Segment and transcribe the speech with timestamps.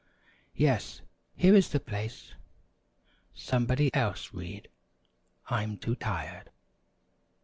[0.55, 1.01] "Yes,
[1.35, 2.33] here is the place.
[3.35, 4.67] Somebody else read;
[5.45, 6.49] I'm too tired."